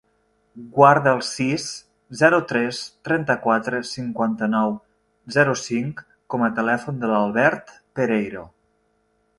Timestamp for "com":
6.35-6.49